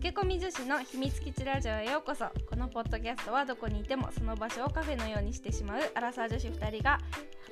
[0.00, 2.26] 駆け込み女子の秘密基地ラジオへようこそ。
[2.48, 5.80] このポッドキャストはどこにいてもその場所をカフェのようにしてしまう。
[5.96, 7.00] アラサー女子2人が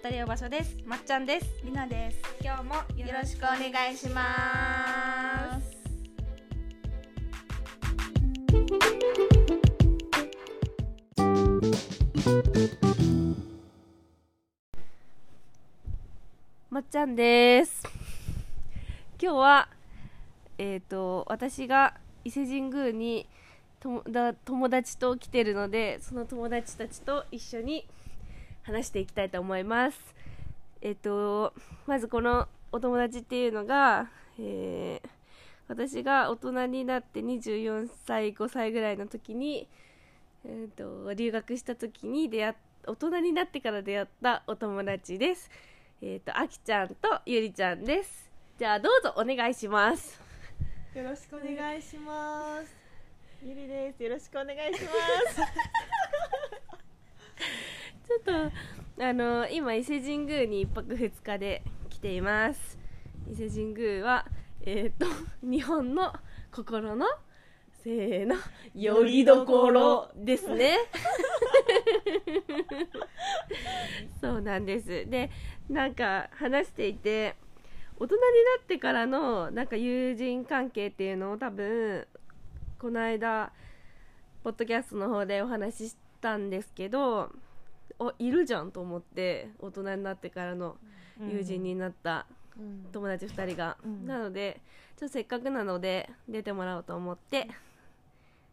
[0.01, 0.77] 語り合う場所です。
[0.87, 1.47] まっちゃんです。
[1.65, 2.19] りなです。
[2.41, 5.77] 今日もよろしくお願いします。
[16.71, 17.83] まっちゃんです。
[19.21, 19.69] 今日は
[20.59, 21.95] えっ、と私が
[22.27, 23.27] 伊勢神宮に
[23.79, 27.87] とだ友達と来てるのでその友達たちと一緒に
[28.63, 29.99] 話していきたいと思います。
[30.83, 31.53] えっ、と
[31.87, 35.09] まずこのお友達っていうのが、えー
[35.69, 39.67] 私が大人になって24歳5歳ぐらいの時に、
[40.45, 42.55] えー、と留学した時に出会っ
[42.87, 45.51] 大人になってから出会ったお友達です。
[46.01, 48.31] えっ、とあきちゃんとゆりちゃんです。
[48.59, 50.26] じゃあどうぞお願いします。
[50.97, 52.75] よろしくお願いします。
[53.45, 54.03] ゆりです。
[54.03, 54.89] よろしくお願いしま
[55.31, 55.37] す。
[58.09, 58.21] ちょっ
[58.97, 62.79] とあの今伊勢神宮に1泊2日で来ています。
[63.31, 64.27] 伊勢神宮は
[64.63, 65.05] えっ、と
[65.47, 66.15] 日本の
[66.51, 67.07] 心の
[67.83, 68.37] せーの
[68.75, 70.79] よりどころですね。
[74.19, 75.05] そうなんです。
[75.11, 75.31] で
[75.69, 77.37] なんか話していて
[77.99, 78.23] 大人にな
[78.63, 82.07] ってからのなんか友人関係っていうのを多分
[82.79, 83.53] この間
[84.45, 87.31] ポッドキャストの方でお話ししたんですけど
[87.99, 90.77] おいるじゃんと思って大人になってからの
[91.19, 92.27] 友人になった
[92.59, 92.87] うん。
[92.93, 94.07] 友達2人が、うん。
[94.07, 94.61] なので
[94.97, 97.49] ちょっとせっかくなので出てもらおうと思って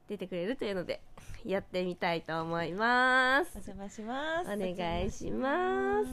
[0.09, 1.01] 出てくれるというので
[1.45, 3.51] やってみたいと思います。
[3.55, 4.51] お邪魔します。
[4.51, 6.11] お願いします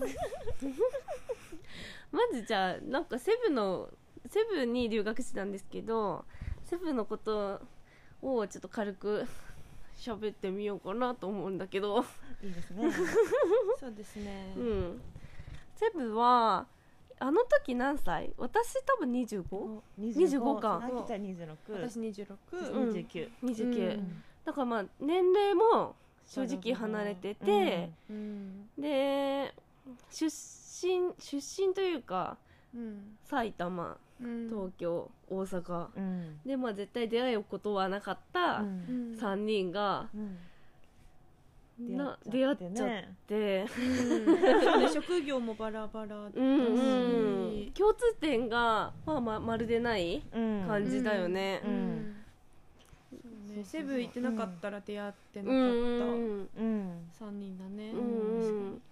[2.12, 3.88] まずじゃあなんかセブの
[4.28, 6.24] セブに留学してたんですけど
[6.64, 7.60] セブのこと
[8.22, 9.26] をちょっと軽く
[9.96, 12.04] 喋ってみようかなと思うんだけど。
[12.42, 12.90] いいですね。
[13.78, 14.54] そうですね。
[14.56, 15.00] うん。
[15.74, 16.66] セブは
[17.18, 18.32] あの時何歳？
[18.38, 20.80] 私多分 25?29 お25か。
[20.82, 22.36] あきちゃん26私26、
[22.72, 22.90] うん。
[22.92, 24.22] 29 29、うん。
[24.44, 25.94] だからまあ年齢も
[26.26, 28.70] 正直離れてて、うん。
[28.78, 29.54] で
[30.10, 30.30] 出
[30.86, 32.36] 身出身というか
[32.74, 33.16] うん。
[33.24, 34.48] 埼玉うん。
[34.48, 35.86] 東京大阪。
[35.96, 36.40] うん。
[36.44, 39.16] でまあ絶対出会うことはなかったうん。
[39.18, 40.36] 3人が、うん。
[41.96, 43.14] な出会っちゃっね。
[43.26, 43.66] て、
[44.92, 50.64] 職業もバラバラだし、うんうん、共通点が、まあ、ままるでないうん。
[50.68, 51.62] 感じだよね。
[51.64, 51.72] うん。
[51.72, 52.14] うん。
[53.12, 53.16] そ
[53.54, 55.58] うねセブン行ってなかったら出会ってなうん
[55.98, 58.82] かった3人だね、うんうん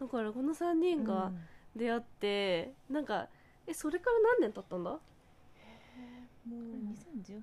[0.00, 1.30] だからこの3人が
[1.76, 3.28] 出会って、なんか
[3.66, 4.90] えそれから何年経ったんだ？
[4.90, 4.98] も
[6.46, 6.60] う
[7.20, 7.42] 2018?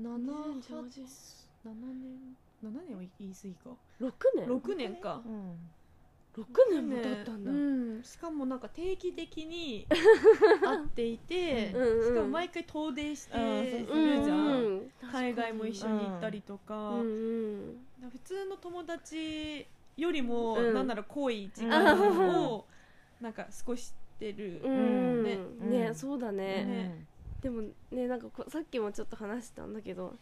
[0.00, 0.16] 7
[0.60, 3.70] 2018 7年7年は言い過ぎか。
[4.00, 5.22] 6年？6年か。
[5.24, 5.56] うん。
[6.34, 9.86] 6年も経ったんだ、うん、しかもなんか定期的に
[10.64, 19.66] 会っていて、うんうんしかも毎回遠出してうんそうるじゃん、うん海外も一緒に行ったりとか、うんうん普通の友達
[19.96, 20.74] よりも、うん。
[20.74, 22.46] なんなら濃い時う間ん。
[22.46, 22.66] を
[23.20, 25.22] なんか過ごしてる、うん。
[25.24, 25.36] ね。
[25.60, 27.06] ねうんそうだね、ね。
[27.42, 30.12] でもねなんかこさっきもちょっと話したんだけど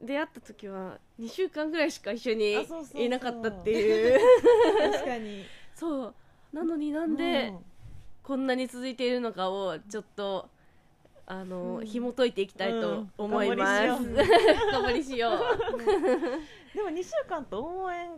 [0.00, 3.02] 出会った時は2週間ぐらいしか一緒にあそうそうそう。
[3.02, 4.18] いなかったっていう。
[4.78, 5.44] 確かに。
[5.74, 6.14] そう。
[6.52, 7.52] なのになんで
[8.22, 10.48] こんなに続いているのかをちょっと
[11.26, 11.86] あの、うん。
[11.86, 14.06] 紐解いていきたいと思います、う。
[14.06, 15.36] ん頑張りしよう。
[16.74, 18.10] でも2週間と応援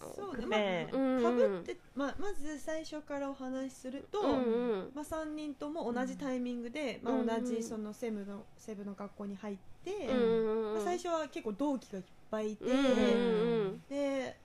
[0.00, 0.88] そうね、ね。
[0.92, 1.22] まあうん。
[1.22, 14.36] かぶって、まあ、まず最初からお話しすると、うんうんまあ、3人とも同じタイミングで、うんまあ、同じそのセブのセブの学校に入って、うんまあ、最初は結構同期がいっぱいいて、うんうんで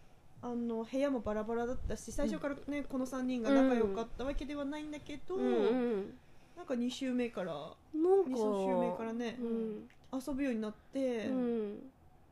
[0.42, 6.18] あの部屋もバラバラだったし最初からね、この3人が仲良かったわけではないんだけど、うんうん
[6.56, 9.90] なんか2週目からなんか2週目からね、うん。
[10.14, 11.80] 遊ぶようになって、うん。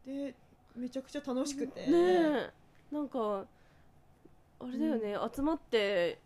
[0.06, 0.34] で
[0.76, 2.52] めちゃくちゃ楽しくて、ねえ
[2.94, 3.46] なんか
[4.60, 6.20] あれだよね、集まって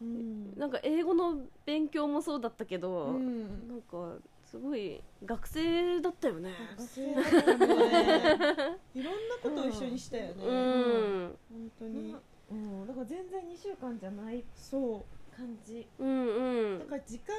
[0.00, 0.58] うん。
[0.58, 3.68] なんか英語の勉強もそうだったけど、うん。
[3.68, 6.50] なんかすごい学生だったよね。
[6.76, 8.78] 学生だったね。
[8.94, 12.14] いろんなことを一緒にしたよね、うん、本当に、
[12.50, 12.86] うん。
[12.86, 15.36] だから全然2週間じゃないそう。
[15.36, 15.86] 感じ。
[15.98, 16.78] うんうん。
[16.80, 17.34] だから時間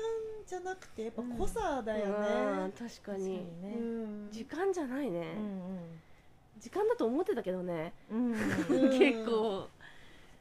[0.47, 4.31] じゃなくてやっぱ濃さだようんね、確かにうねん。
[4.31, 6.01] 時間じゃないね、うん
[6.63, 8.31] 時間だと思ってたけどね、うん。
[8.31, 9.67] うんうん結構。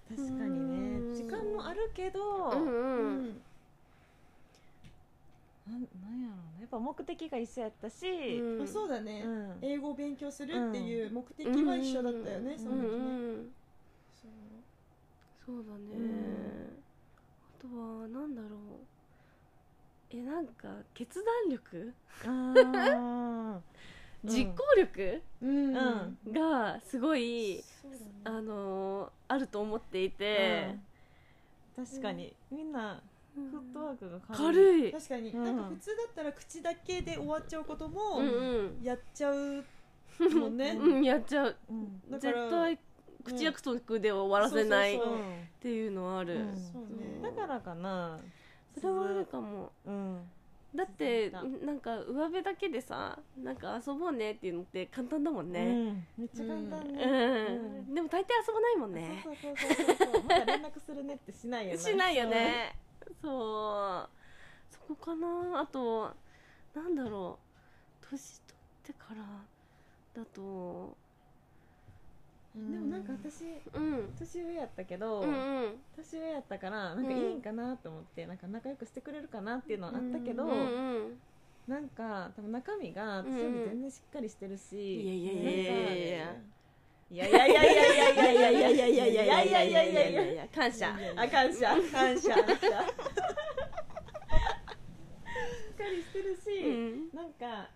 [0.08, 1.10] 確かにうん。
[1.10, 3.42] ね時間もあるけどうんうん、うん。
[5.66, 6.60] なんなんやろうね。
[6.60, 8.58] やっぱ目的が一緒やったし、うん。
[8.58, 9.58] まあそうだね、うん。
[9.62, 13.50] 英語を勉強するっていう目的は一緒だったよね、その時ね、うんうん
[14.22, 14.30] そう。
[15.44, 16.82] そうだね、うん
[17.58, 18.50] あとはなんだろう。
[20.14, 21.94] えなんか決断力？
[22.26, 23.60] あー
[24.24, 25.74] 実行力うん。
[25.76, 27.62] うんがすごい、ね。
[28.24, 30.74] あのーあると思っていて、
[31.78, 31.84] うん。
[31.86, 33.02] 確かに、みんな
[33.36, 33.50] うん。
[33.50, 34.92] フットワークが軽い。
[34.92, 35.44] 確かに、うん。
[35.44, 38.22] なんか普通だったら口だけで終わっちゃうことも
[38.82, 39.64] やっちゃう
[40.34, 41.56] もんね、 うんやっちゃう。
[42.10, 42.78] 絶対
[43.25, 45.18] 口約束で終わらせないっそうそう。
[45.60, 46.56] ていうのはある、うん。
[46.56, 47.20] そうね。
[47.22, 48.20] だからかな。
[48.75, 49.72] それはあるかも。
[49.86, 50.20] うん
[50.74, 51.42] だってな
[51.72, 56.06] んか上辺だけでさなんか遊ぼうねっていうのって簡単だもんうねん。
[56.16, 57.94] めっちゃ簡単うん、ね、うん。
[57.94, 59.20] でも大抵遊ばないもんね。
[59.22, 60.22] そうそうそうそうそう。
[60.22, 61.78] また連絡するねってしないよね。
[61.78, 62.76] しないよね。
[63.20, 64.08] そう。
[64.70, 65.60] そこかな。
[65.60, 66.10] あと
[66.75, 67.38] なんだろ
[68.02, 68.06] う。
[68.08, 69.22] 年取ってから
[70.14, 70.96] だと
[72.54, 73.44] でもなんか私
[73.75, 74.12] うん。
[74.19, 75.32] 年上やったけど、うんう
[75.69, 75.75] ん。
[75.96, 80.54] 年上やったからなんかいいんかなと思って、なんか仲良くしてくれるかなっていうのはあったけど、うんう
[81.08, 81.20] ん
[81.69, 86.43] なんか多分中身が私より全然しっかりしてるし、いやいやいやいやいやいや。
[87.12, 92.66] いやいやいやいやいやいやいやいやいやいやいやいやいやいやいやいやいや感謝あ感謝感謝感謝しっ
[95.76, 97.69] かりしてるし、うんなんか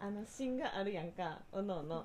[0.00, 1.38] あの芯があるやんか。
[1.52, 2.04] おのおの。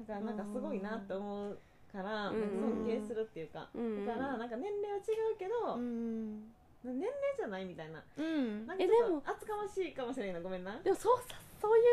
[0.00, 1.58] だからなんかすごいなって思う
[1.92, 4.06] から、尊敬するっていうか、うん。
[4.06, 5.00] だからなんか年齢は違
[5.34, 6.52] うけど、うん。
[6.82, 8.02] 年齢じゃないみたいな。
[8.16, 8.66] うん。
[8.66, 10.40] なんかちえでもょっと厚かましいかもしれないな。
[10.40, 10.78] ごめんな。
[10.80, 11.84] でもそうさそういう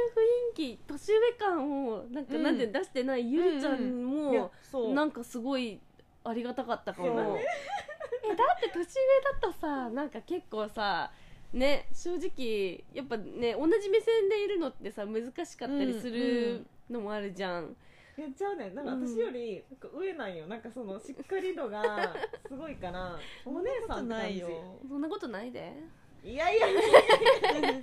[0.56, 2.44] 雰囲気年上感をなんかうん。
[2.44, 4.94] なんで出してないゆりちゃんもそう。
[4.94, 5.80] なんかすごい
[6.24, 8.86] ありがたかったかも、えだって年上
[9.40, 11.10] だとさなんか結構さ
[11.54, 17.76] ね正直やっぱね同じ目線でいるのってさ難しかったりするのもあるじゃん、
[18.18, 18.70] いやちゃうね。
[18.70, 20.48] んなんか私よりなんか上なんよ。
[20.48, 22.16] なんかそのしっかり度が
[22.48, 24.44] すごいから お姉さんって感じ。
[24.88, 25.74] そんなことないで。
[26.24, 27.60] いやいやいやいや。
[27.60, 27.80] い や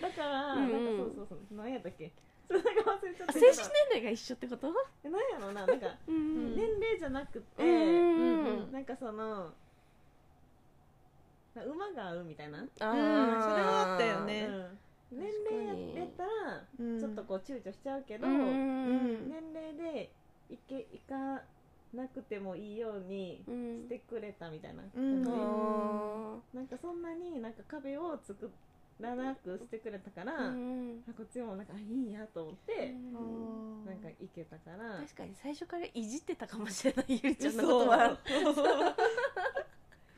[0.00, 0.96] だから、うんうん。
[0.96, 1.56] なんかそうそうそう。
[1.56, 2.12] 何やったっけ？
[2.46, 3.30] それが忘れちゃった。
[3.30, 4.72] あ精神年齢が一緒ってこと？
[5.04, 5.66] え何やろな。
[5.66, 8.72] なんかうん年齢じゃなくて、うんうんうん。
[8.72, 9.52] なんかその
[11.64, 13.42] 馬が合うみたいな、あー。
[13.42, 14.46] それはあったよね。
[14.46, 14.78] うん。
[15.10, 16.30] 年齢やったら
[16.78, 20.12] うんちょっとこう躊躇しちゃうけど、うんうん年齢で
[20.50, 21.40] いけいか
[21.94, 23.82] なくてもいいようにうん。
[23.84, 24.82] してくれたみたいな。
[24.82, 28.50] 感じ、うんあなんかそんなになんか壁を作
[29.00, 30.56] らなくしてくれたから、ーう
[30.98, 31.02] ん。
[31.16, 33.86] こっちもなんかあいいんやと思って、うん。
[33.86, 34.98] なんかいけたから。
[34.98, 38.18] 確かに最初からいじってたかもしれないゆりちゃんのことは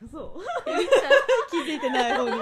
[0.09, 0.31] そう
[1.49, 2.31] 気づいてない方に。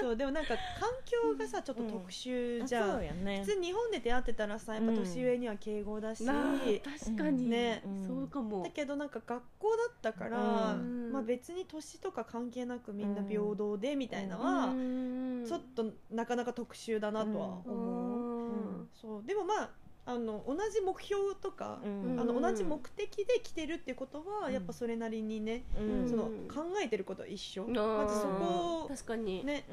[0.00, 3.42] そうでもなんか環境がさちょっと特殊じゃん、そうやね。
[3.44, 6.58] 普通日本で出会ってたらさやっぱ年上には敬語だし、なあ
[7.00, 7.82] 確かに、ね。
[8.06, 8.62] そうかも。
[8.62, 11.12] だけどなんか学校だったから、うん。
[11.12, 15.44] まあ、別に年とか関係なくみんな平等でみたいなのは、うん。
[15.46, 18.20] ちょっとなかなか特殊だなとは思う、
[18.52, 18.88] うん。
[18.94, 19.24] そう。
[19.24, 19.70] でもまあ
[20.06, 22.20] あの同じ目標とか、うん。
[22.20, 24.52] あの同じ目的で来てるってことは、うん。
[24.52, 26.08] やっぱそれなりにね、うん。
[26.08, 29.44] そのうん考えてることは一緒、まずそこを確かに。
[29.44, 29.64] ね。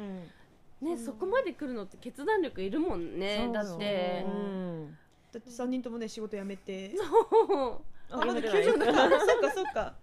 [0.82, 0.98] ねうん。
[0.98, 4.25] そこまで来るのって決断力いるもんねだって。
[4.28, 4.98] うん。
[5.32, 6.94] だって3人ともね仕事辞めて。
[6.96, 7.82] そう。
[8.12, 8.63] あまだやめてない。
[8.63, 9.10] 給食だか。
[9.10, 9.96] ら そっかそっか。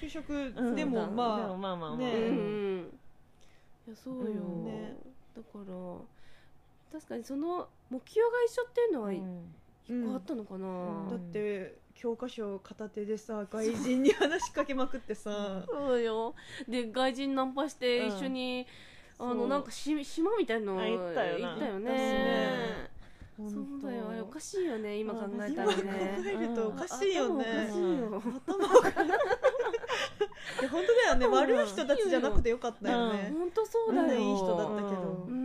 [0.00, 1.96] 給食うんでもそうだまあ、まあまあまあ。
[1.96, 2.12] ね。
[2.12, 2.98] うんうん。
[3.88, 4.26] いやそうよ、う
[4.60, 4.64] ん。
[4.64, 4.96] ね。
[5.34, 5.64] だから
[6.92, 9.54] 確かにその目標が一緒っていうのは一うん
[9.88, 11.08] 個あったのかな、うん。
[11.10, 15.62] だって教科書片手でさ外人に話しかけまくってさ。
[15.68, 16.34] そうよ。
[16.68, 18.66] で外人ナンパして一緒に、
[19.18, 19.34] あそう。
[19.34, 21.48] のなんかし島みたいなのあ行ったよな。
[21.48, 21.90] 行ったよね。
[21.90, 22.90] ね。
[23.38, 24.08] そうだよ。
[24.10, 27.44] あれおかしいよね今考えた今考らねえるとおかしいよね。
[27.44, 28.22] 頭おかしいよ。
[28.46, 29.08] 頭おかしい。
[30.60, 31.26] いや本当だよね。
[31.26, 35.24] うん悪い人たちじゃなくてよかったよね、本当そうだよ、みんないい人だったけど。
[35.28, 35.41] う、ん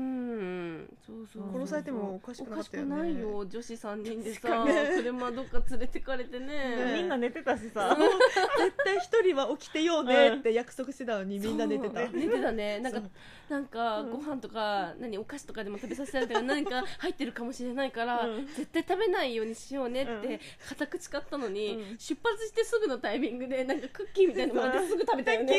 [1.32, 2.96] そう殺されてもおかしくなかったよね。
[2.96, 4.74] おかしくないよ女子3人でさ、ね。
[4.96, 6.48] 車どっか連れてかれてね。
[6.48, 7.96] ねみんな寝てたしさ。
[7.96, 12.08] 絶対一人は起きてようねって約束してたのにみんな寝てた。
[12.08, 12.80] 寝てたね。
[12.80, 13.02] なんか
[13.50, 18.48] なんかご飯とか何お菓子とかでも食べさせられたら 何か入ってるかもしれないから、うん。
[18.48, 20.22] 絶対食べないようにしようねっうん。
[20.22, 21.98] て固く誓ったのに、うん。
[21.98, 25.54] 出発してすぐのタイミングでなんかクッキーみたいなのもあってすぐ食べたよね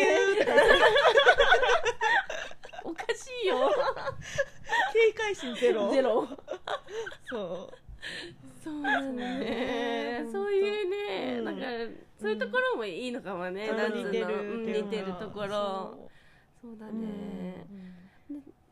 [2.85, 3.71] おかしいよ。
[4.93, 5.91] 警戒心ゼロ？
[5.91, 6.29] ゼロ。
[7.29, 7.73] そ
[8.63, 9.39] そうなんだね
[10.25, 11.63] ねそういうね、うんなんか
[12.21, 13.93] そういうところもいいのかもね、うなん。
[13.93, 16.09] つうの似てる似てるところ。
[16.61, 16.79] そう。
[16.79, 17.67] だね、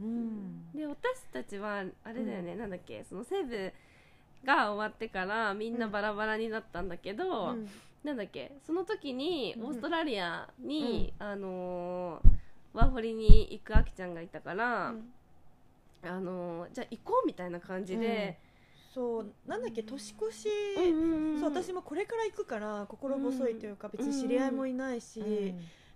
[0.01, 0.73] うん。
[0.73, 3.73] で私たちはあれだよね、なんだっけその西部
[4.45, 7.69] が終わってからみんなバラバラになったんだけど、うん。
[8.05, 9.65] なんだっけその時にうん。
[9.67, 12.37] オーストラリアに、あのー
[12.77, 14.95] ワーホリに行くあきちゃんがいたから、
[16.03, 18.39] あのーじゃあ行こうみたいな感じで、
[18.95, 20.49] そうなんだっけ年越し、
[21.41, 25.55] そう私もこれから行くから心細いというか、別に知り合いもいないし、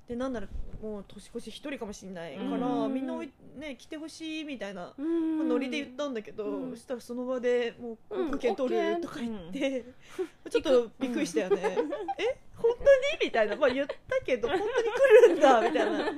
[0.08, 0.48] でなんなら
[0.82, 6.70] もう年越し一人かもしれないから、うんみんなおい、ね、来てほしいみたいな、うんノリで言ったんだけど、うん。
[6.70, 9.84] そしたらその場でもううん航空券取るとか言って、
[10.50, 11.60] ちょっとびっくりしたよね、
[12.18, 12.84] え本当
[13.22, 13.26] に？
[13.26, 16.12] みたいな、まあ、言ったけど本当に来るんだみたいな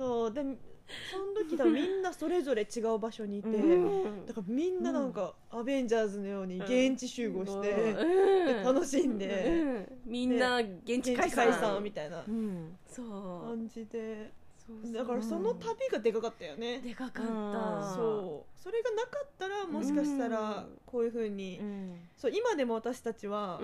[0.00, 0.40] そうで
[1.10, 3.52] その時だみんなそれぞれ違う場所にいて、う
[4.22, 4.26] ん。
[4.26, 7.94] だからみんななんか、アベンジャーズのように現地集合して、
[8.64, 9.86] 楽しんで、うん。
[10.06, 12.24] みんな現地現解散みたいな
[12.96, 14.32] 感じで。
[14.94, 17.50] だからその旅がでかかったよね、でかかっうん。
[17.52, 18.60] たそう。
[18.62, 21.98] それがなかったらもしかしたらうんこういうふうに、うん。
[22.16, 23.60] そう今でも私たちは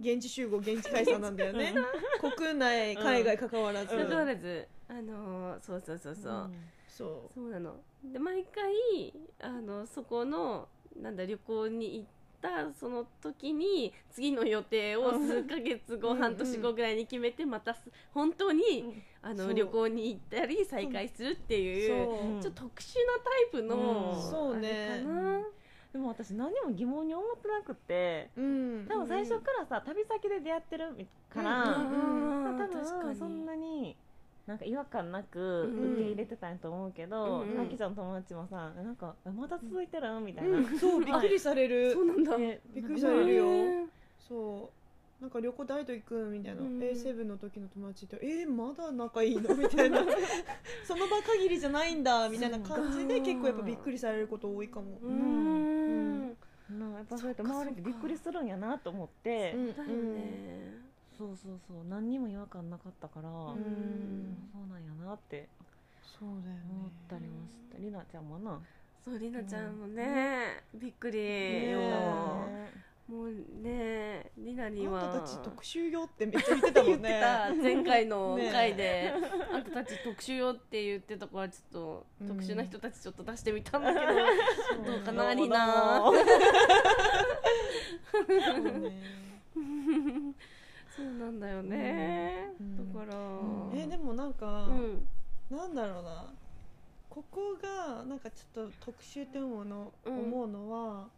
[0.00, 1.74] 現地集合現地解散なんだよね。
[2.20, 6.50] 国内海外関わらず、関わらずあのーそうそうそうそう、
[6.88, 7.76] そそうなの。
[8.12, 10.68] で毎回あのそこの
[11.00, 12.06] なんだ旅行に行っ
[12.40, 16.18] たその時に次の予定を数ヶ月後、うん。
[16.18, 17.80] 半年後ぐらいに決めてまたす
[18.14, 19.02] 本当に、うん。
[19.22, 22.42] あの旅行に行ったり再会するってういう。
[22.42, 23.76] ちょっと特殊なタイプの、
[24.14, 24.30] うん。
[24.30, 25.04] そうね。
[25.92, 28.86] でも私何も疑問に思ってなくてうん。
[28.88, 31.90] 多分最初からさ旅先で出会ってるから、うん。
[31.90, 32.56] うん。
[32.56, 33.04] 多確かに。
[33.04, 33.96] 分そんなに
[34.46, 35.92] なんか違和感なくうん。
[35.94, 40.20] 受け入れてたんやと思うけど、うんあきちゃんの友達もさなんかえまた続いてる？
[40.20, 40.78] みたいな、うん。
[40.78, 43.44] そうびっくりされる、そうなんだ、でびっくりされるよ。
[44.18, 45.22] そう。
[45.22, 46.82] なんか旅行誰と行くみたいな、うん。
[46.82, 49.54] えセブンの時の友達ってえー、まだ仲いいの？
[49.56, 50.04] みたいな。
[50.86, 56.36] その場限りじゃないんだみたいな感じで結構やっぱびっくりされること多いかも、うーん。
[56.78, 56.92] なん。
[56.92, 59.66] かやっぱそうやって周りってびっくりするんやなと思って、うん。
[59.74, 60.74] だよね、
[61.18, 61.76] そうそうそう。
[61.88, 64.36] 何にも違和感なかったから、うん。
[64.52, 65.48] そうなんやなって。
[66.18, 66.62] そうだよね。
[66.70, 67.78] 思ったりもした。
[67.78, 68.60] りなちゃんもな。
[69.02, 71.70] そうりなちゃんもね、びっくり。
[71.70, 71.80] よ、
[73.08, 73.30] もう
[73.62, 75.14] ねりなには。
[75.14, 77.08] あんたたち特集よってめっちゃ言ってたもんね。
[77.08, 77.54] 言ってた。
[77.62, 79.12] 前回のね回で、
[79.52, 82.28] あんたたち特殊よって言ってたからちょっとうん。
[82.28, 84.06] 特殊な人たちちょっと出してみたんだけど、
[84.84, 86.12] どうかなりな
[90.96, 92.94] そうなんだよね、うん。
[92.94, 93.70] だから、ん。
[93.74, 95.06] えでもなんか、うん
[95.50, 96.32] なんだろうな。
[97.08, 101.08] ここがなんかちょっと特集って思うの,、うん思うのは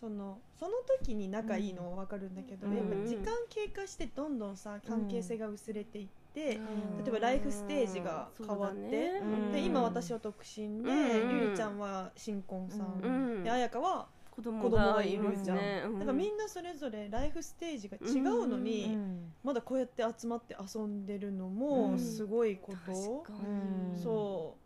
[0.00, 2.76] そのその時に仲いいのは分かるんだけど、うん。
[2.76, 9.52] やっぱ時間経過してどんどんさ関係性が薄れていって、うん例えばライフステージが変わって、ねうん。
[9.52, 11.44] で今私は独身で、うん。
[11.44, 13.42] ゆりちゃんは新婚さん。
[13.44, 14.08] で彩香は
[14.42, 19.32] 子供ががいるじゃん、ね、だからみんなそれぞれライフステージが違うのに、うん。
[19.42, 21.98] まだこうやって集まって遊んでるのうもん。
[21.98, 24.02] すごいこと、確かうんに。
[24.02, 24.56] そ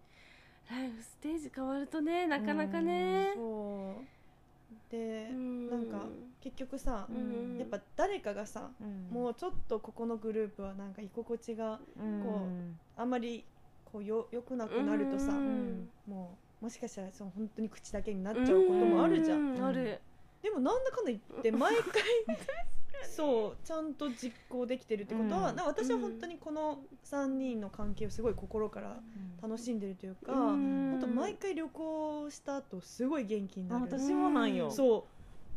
[0.70, 3.32] ライフステージ変わるとねなかなかね。
[3.32, 4.14] う、そう。
[4.90, 5.70] で、うん。
[5.70, 6.08] なんか
[6.40, 7.58] 結局さ、うん。
[7.58, 9.10] やっぱ誰かがさ、うん。
[9.10, 12.20] もうちょっとここのグループはなんか居心地がうん。
[12.20, 12.48] こ
[12.96, 13.44] あんまり
[13.84, 15.88] こうよ良くなくなるとさ、うん。
[16.06, 20.00] もうもしかしたらその本当に口だけになっちゃうこともあるじゃん、うある。
[20.42, 22.02] でもなんだかんだ言って毎回
[23.14, 28.98] そうちゃんと実行できてるってことは、うん私は本当にこの3人の関係をすごい心から
[29.42, 33.82] 楽しんでるというか、うん本当毎回旅行した後すごい元気になる。
[33.82, 34.70] あ私もなんよ。
[34.70, 35.06] そ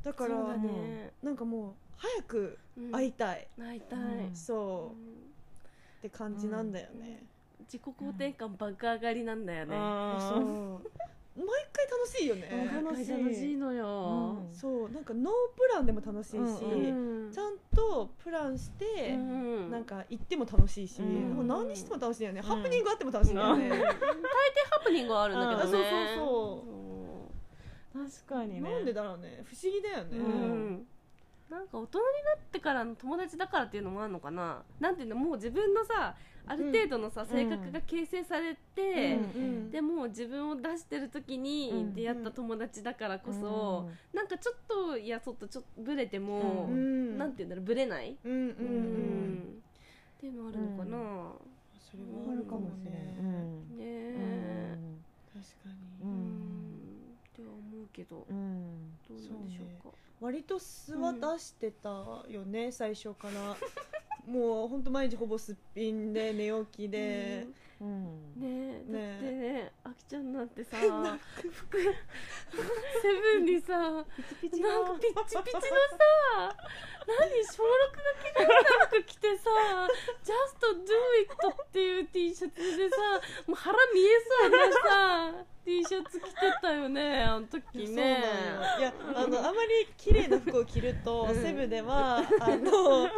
[0.04, 0.06] う。
[0.06, 1.14] だからそうだね。
[1.24, 2.92] なんかもう早くうん。
[2.92, 4.36] 会いたい、会いたい、うん。
[4.36, 4.98] そう。
[4.98, 5.28] うん。
[6.00, 7.24] って感じなんだよね、
[7.62, 10.42] 自己肯定感爆上がりなんだよね、そう
[12.08, 13.10] 楽しいよね、うん楽しい。
[13.12, 14.56] 楽しいのよ、うん。
[14.56, 17.32] そうなんかノープランでも楽しいし、うんうん。
[17.32, 21.48] ちゃんとプランして、うんなんか行っても楽しいし、うん。
[21.48, 22.44] 何しても楽しいよね、ん。
[22.44, 25.84] ハプニングあっても楽しいよね、ハプニングはあるんだけどね、あそう
[26.16, 26.64] そ
[27.94, 28.72] う確かにね。
[28.72, 29.44] なんでだろうね。
[29.44, 30.86] 不思議だよね、
[31.50, 34.64] なんか大人になってからの友達だからっていうのもあるのかな。
[34.80, 36.16] なんていうのもう自分のさ
[36.48, 47.18] ある程度のさ、性格が形成されて、うんでもう自分を出してる時に出会った友達だからこそ、なんかちょっといやちょっとちょっとブレても、うん。
[47.18, 49.64] なんていうんだろうブレない、うんうんうん、うん。
[50.18, 50.98] っていうのあるのかな、
[51.80, 53.18] それはあるかもね、
[53.76, 54.78] ねえ、
[55.34, 56.12] 確かに、ううん。
[56.12, 56.78] ん
[57.32, 58.98] っては思うけど、うん。
[59.08, 59.96] どうなんでしょうか。
[60.20, 61.90] 割と素は出してた
[62.30, 63.56] よね、最初から
[64.28, 67.48] もう本当毎日ほぼすっぴんで寝起きで、
[67.80, 68.34] うん。
[68.38, 70.78] ねえだねってねあきちゃんなんてさ
[71.52, 71.90] 服セ
[73.34, 75.68] ブンにさなんかピッチピチのさ
[77.08, 78.48] 何小6が着る
[78.80, 79.50] な服着てさ
[80.24, 82.96] 「Just Do It」っていう T シャツでさ
[83.48, 84.10] もう腹見え
[84.42, 88.24] そうなさ T シャツ着てたよねあの時ね。
[88.80, 91.36] いやあのあまり綺麗な服を着ると、うん。
[91.44, 93.10] セブではあの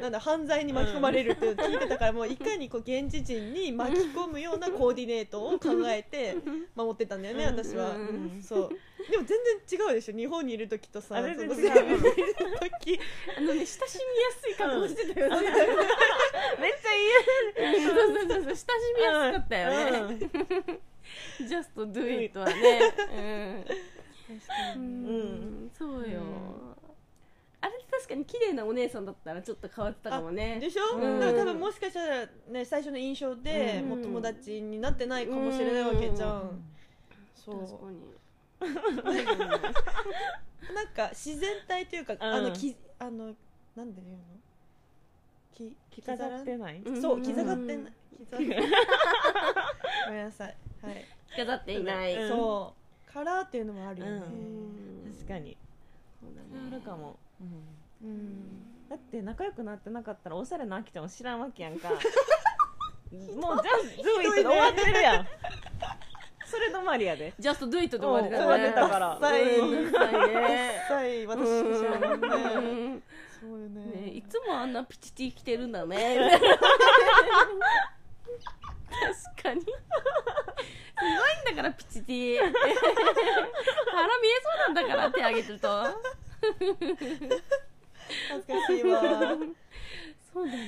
[0.00, 6.36] なんだ犯罪に巻き込まれるって聞いてたから、もういかにこう現地人に巻き込むようなコーディネートを考えて
[6.74, 8.42] 守ってたんだよね、私は、うん。
[8.42, 8.68] そう。
[9.10, 9.38] でも全
[9.68, 11.54] 然違うでしょ日本にいる時とさあ全然違う。
[11.54, 13.00] 時。
[13.36, 13.88] あのね親しみや
[14.40, 15.50] すい格好してたよね、
[16.60, 18.64] めっちゃいいそうそうそうそう親し
[18.96, 20.18] みやすかったよね、
[21.40, 22.94] Just Do It はね。
[24.76, 26.67] うん、うん、そうよ、
[27.90, 30.60] 確かに綺麗なお姉さんだったらちょっと変わってたかもね。
[30.60, 31.20] でしょ、うん。
[31.20, 33.88] だから多分もしかしたら、ね、最初の印象で、うん。
[33.88, 36.62] もう友達になってないかもしれないわけじゃん、うん。
[37.34, 37.60] そう。
[37.60, 38.14] 確かに。
[40.74, 43.34] なんか自然体というか、あのきあの
[43.74, 44.22] なんで言うの？
[45.52, 46.82] き着飾ってない？
[46.84, 47.02] うん。
[47.02, 47.92] そう着飾ってない。
[48.18, 48.44] 着飾って
[50.06, 50.56] ごめんなさい。
[50.82, 51.04] はい、
[51.34, 52.28] 着飾っていない、うん。
[52.28, 52.74] そ
[53.08, 53.12] う。
[53.12, 54.12] カラーっていうのもあるよね。
[54.12, 54.16] う
[55.08, 55.14] ん。
[55.16, 55.56] 確かに。
[56.20, 57.64] そうだあねるかも、うん
[58.88, 61.90] だって仲良くなってなかったらおしゃれなあきちゃんを知らんわけやんか。
[61.90, 65.28] もうじゃあズーイットで終わってるやん。
[66.44, 67.34] それ止まりやで。
[67.38, 68.44] Just Do It で終わりだね。
[68.44, 69.18] 終わってたから。
[69.20, 69.28] ダ
[70.88, 72.26] サい私知らないね。
[72.26, 72.60] う
[72.96, 73.02] ん。
[73.40, 76.40] そうよねねいつもあんなピチティ着てるんだね。
[78.90, 79.60] 確かに。
[79.60, 79.66] す
[81.00, 82.38] ごいんだからピチティ。
[82.38, 85.68] 腹見えそうなんだから手挙げてると
[88.28, 89.00] 恥ずかしいわ。
[90.32, 90.58] そうだよ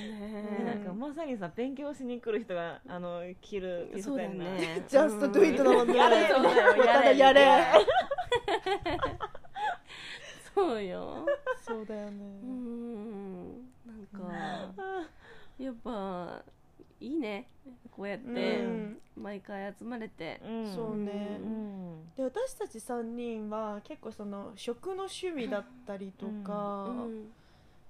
[0.65, 4.45] なんねかまさにさ勉強しに来る人があの着る T シそうだよャツやんな。
[4.45, 5.89] ねジャストドゥイットだもん。
[5.89, 7.65] ねやれそうだよただやれ。
[10.55, 11.26] そうよ。
[11.67, 12.41] そうだよね。
[12.43, 13.49] うん。
[13.87, 15.07] なんか
[15.59, 16.43] やっぱ
[17.00, 17.49] いいね
[18.00, 18.99] こうやってうん。
[19.15, 20.41] 毎回集まれて。
[20.43, 20.75] うん。
[20.75, 21.39] そうね。
[21.39, 22.15] うん。
[22.17, 27.30] で私たち3人は結構その食の趣味だったりとか、うん。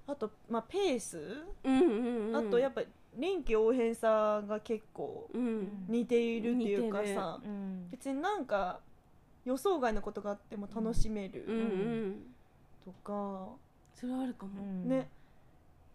[0.08, 2.82] あと、まあ、ペース、うんうんうんあとやっぱ
[3.16, 5.84] 臨機応変さが結構うん。
[5.88, 7.88] 似ているっていうかさうん。
[7.92, 8.80] 別になんか
[9.44, 12.16] 予想外のことがあっても楽しめるうんうん。
[12.84, 13.46] とか、
[13.94, 14.60] それはあるかも。
[14.60, 15.08] うんね。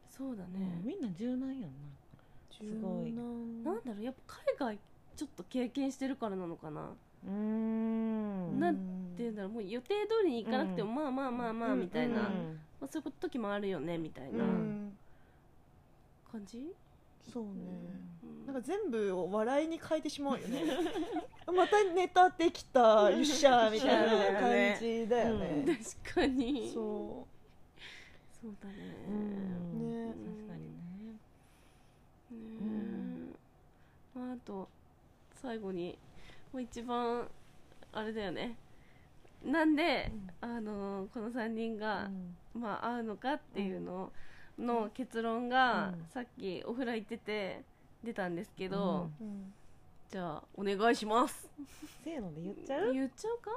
[0.10, 1.68] そうだうんねみんな柔軟やんな
[2.58, 3.12] すごい。
[3.12, 4.80] 柔なん軟だろうやっぱ海外
[5.16, 6.90] ちょっと経験してるからなのかな。
[7.26, 8.60] うーん。
[8.60, 8.78] なん
[9.18, 11.80] ていうんだろうもう予定通りに行かなくてもまあまあまあまあうん。
[11.82, 12.60] みたいな、うん。
[12.80, 14.44] まあ、そういう時もあるよねみたいな。
[14.44, 14.98] うん。
[16.32, 16.62] 感じ、
[17.32, 17.50] そうね、
[18.24, 18.46] うん。
[18.46, 20.64] なんか全部を笑いに変えてしまうよね。
[21.48, 25.66] またネタできたよっしゃみたいな感じだよね、
[26.04, 26.72] 確かに。
[26.74, 27.26] そ
[28.42, 28.76] そうだね。
[29.08, 31.20] うんね確かにね
[32.32, 33.36] ねえ
[34.16, 34.70] まあ、あと
[35.42, 35.98] 最後に
[36.54, 37.28] もう一番
[37.92, 38.58] あれだよね。
[39.44, 42.10] なんで、あのこの3人が、
[42.58, 44.12] まあ、会うのかっていうの
[44.58, 46.06] の結論が、うん。
[46.14, 47.62] さっきお風呂行ってて
[48.04, 49.54] 出たんですけど、う、うん、
[50.10, 51.50] じゃあお願いします。
[52.04, 52.94] せーので言っちゃう？
[52.94, 53.52] 言っちゃうか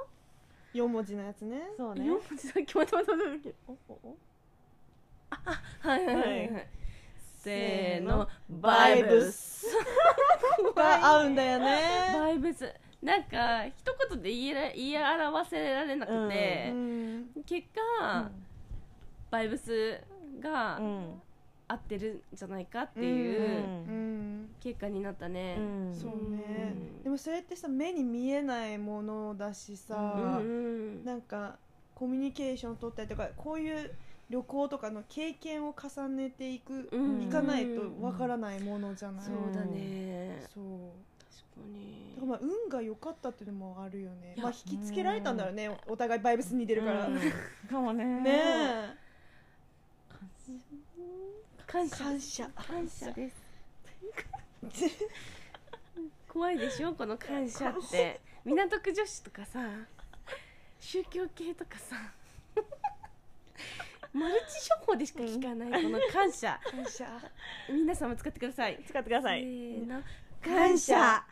[0.73, 1.61] ？4文字のやつね。
[1.77, 2.01] そうね。
[2.01, 3.03] 4文字だって待って待
[3.35, 3.55] って。
[3.67, 4.17] おおお。
[5.29, 6.53] はいはいはい、はい。
[6.53, 6.67] はい
[7.39, 8.27] せーの。
[8.49, 9.65] ババイイブス。
[10.75, 11.79] が合うんだよね。
[12.13, 12.71] バイブス。
[13.01, 13.73] なんか一
[14.09, 16.69] 言で言いら言い表せられなくて。
[16.71, 17.29] う、ん。
[17.45, 18.29] 結果、
[19.31, 20.01] バイブス
[20.41, 21.21] がうん
[21.69, 23.47] 合ってるんじゃないかっていううん。
[23.53, 23.91] う
[24.47, 24.49] ん。
[24.59, 25.93] 結果になったね、うん。
[25.93, 26.73] そうね。
[26.97, 27.03] うん。
[27.03, 31.05] でもそれってさ目に見えないものだしうんさ、うん。
[31.05, 31.57] なんか
[31.93, 33.91] コミュニケーション取ったりとかこういう
[34.29, 37.23] 旅行とかの経験を重ねていく、うん。
[37.23, 40.45] いかないとわからないものじゃない、そうだね。
[40.53, 40.65] そう。
[41.19, 42.13] 確かに。
[42.15, 44.35] だからまあ運が良かったっていうのもあるよね。
[44.37, 47.15] まあ引きつけられたんだろうねおお互いバイブス似てるから、うん。
[47.15, 47.21] ね
[47.69, 48.23] かもね。
[48.25, 48.95] え。
[51.65, 51.95] 感謝。
[51.97, 52.49] 感謝。
[52.55, 53.35] 感謝です。
[56.27, 58.21] 怖いでしょこの感謝って。
[58.45, 59.59] 港区女子とかさ
[60.79, 61.95] 宗教系とかさ
[64.11, 66.59] マルチ処方でしか聞かない、この感謝。
[66.71, 67.05] 感謝。
[67.69, 68.79] 皆様使ってください。
[68.87, 69.41] 使ってください。
[69.41, 70.01] せーの
[70.43, 71.23] 感謝。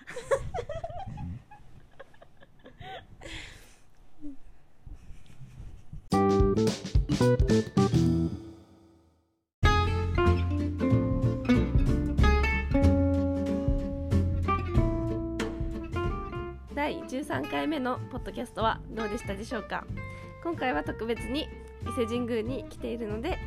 [16.76, 19.84] 第13回目のポッドキャストはどうでしたでしょうか？
[20.44, 21.50] 今回は特別に
[21.86, 23.38] 伊勢神宮に来ているので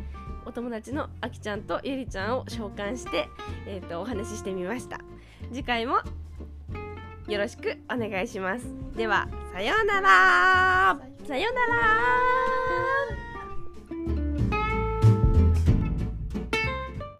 [0.45, 3.29] お友達のあきちゃんとゆりちゃんを召喚して、
[3.67, 4.99] えー、とお話ししてみました。
[5.53, 5.99] 次回も
[7.29, 8.67] よろしくお願いします。
[8.97, 11.01] ではさようなら。
[11.27, 13.00] さようなら